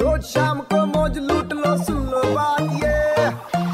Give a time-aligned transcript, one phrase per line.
[0.00, 3.28] रोज शाम को मौज लूट लो सुन लो बात ये।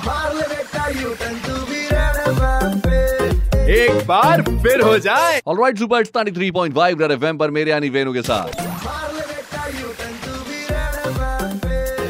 [0.06, 2.14] मार ले बेटा यू टर्न तू भी रेड
[3.78, 8.22] एक बार फिर हो जाए। ऑलराइट सुपर 93.5 रेड एफएम पर मेरे यानी वेनु के
[8.22, 8.68] साथ। तू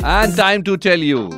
[0.07, 1.29] and time to tell you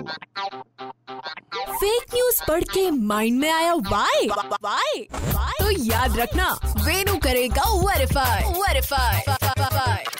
[1.80, 4.28] fake news पढ़ के माइंड में आया वाई
[4.62, 5.06] वाई
[5.60, 6.48] तो याद रखना
[6.86, 9.20] वेनु करेगा वेरीफाई वेरीफाई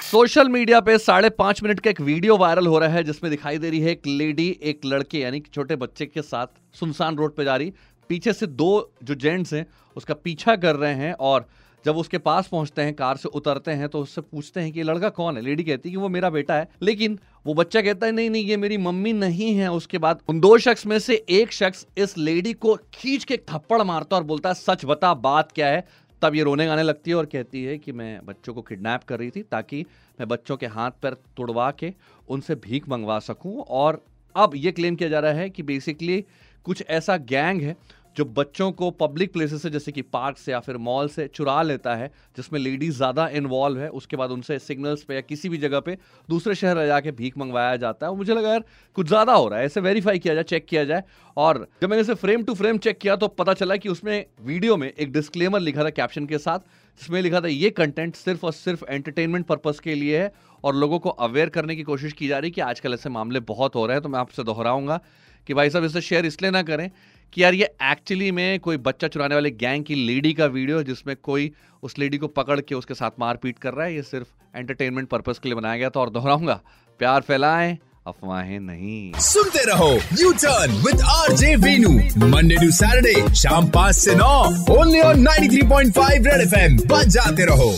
[0.07, 3.59] सोशल मीडिया पे साढ़े पाँच मिनट का एक वीडियो वायरल हो रहा है, जिसमें दिखाई
[3.59, 7.35] दे रही है एक लेडी, एक लड़के, यानी कि छोटे बच्चे के साथ सुनसान रोड
[7.37, 7.73] पे जा रही।
[8.11, 9.67] पीछे से दो जो जेंट्स हैं,
[9.97, 11.47] उसका पीछा कर रहे हैं और
[11.85, 15.09] जब उसके पास पहुँचते हैं, कार से उतरते हैं तो उससे पूछते हैं कि लड़का
[15.09, 15.43] कौन है?
[15.43, 18.45] लेडी कहती है कि वो मेरा बेटा है। लेकिन वो बच्चा कहता है, नहीं नहीं,
[18.45, 22.19] ये मेरी मम्मी नहीं है। उसके बाद उन दो शख्स में से एक शख्स इस
[22.19, 25.87] लेडी को खींच के थप्पड़ मारता और बोलता है, सच बता, बात क्या है?
[26.23, 29.19] तब ये रोने गाने लगती है और कहती है कि मैं बच्चों को किडनैप कर
[29.19, 29.85] रही थी ताकि
[30.21, 31.93] मैं बच्चों के हाथ पर तुड़वा के
[32.29, 34.03] उनसे भीख मंगवा सकूँ। और
[34.35, 36.25] अब ये क्लेम किया जा रहा है कि बेसिकली
[36.65, 37.77] कुछ ऐसा गैंग है
[38.17, 41.61] जो बच्चों को पब्लिक प्लेसेस से, जैसे कि पार्क से या फिर मॉल से चुरा
[41.63, 45.59] लेता है, जिसमें लेडीज़ ज़्यादा इन्वॉल्व है, उसके बाद उनसे सिग्नल्स पे या किसी भी
[45.59, 45.97] जगह पे
[46.29, 48.65] दूसरे शहर ले जाके भीख मंगवाया जाता है। मुझे लगा यार,
[48.97, 51.03] कुछ ज़्यादा हो रहा है, ऐसे वेरीफाई किया जाए चेक किया जाए।
[51.37, 54.77] और जब मैंने इसे फ्रेम टू फ्रेम चेक किया तो पता चला कि उसमें वीडियो
[54.77, 56.59] में एक डिस्क्लेमर लिखा था कैप्शन के साथ,
[57.01, 60.33] जिसमें लिखा था, ये कंटेंट सिर्फ़ और सिर्फ़ एंटरटेनमेंट पर्पज के लिए है
[60.65, 63.41] और लोगों को अवेयर करने की कोशिश की जा रही है कि आजकल ऐसे मामले
[63.43, 65.01] बहुत हो रहे हैं। तो मैं आपसे दोहराऊँगा
[65.47, 66.91] कि भाई साहब, इसे शेयर इसलिए ना करें
[67.33, 71.15] कि यार ये एक्चुअली में कोई बच्चा चुराने वाले गैंग की लेडी का वीडियो जिसमें
[71.23, 71.51] कोई
[71.83, 75.39] उस लेडी को पकड़ के उसके साथ मारपीट कर रहा है, ये सिर्फ़ एंटरटेनमेंट पर्पज
[75.39, 76.61] के लिए बनाया गया था और दोहराऊँगा।
[77.01, 81.91] प्यार फैलाएँ, अफवाहें नहीं। सुनते रहो you turn with R J Venu
[82.27, 84.35] Monday to Saturday शाम पाँच से नौ
[84.75, 87.73] ओनली ऑन 93.5 रेड एफएम बजाते रहो।